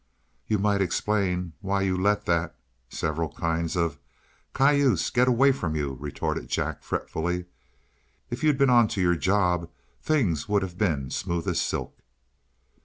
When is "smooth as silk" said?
11.11-11.99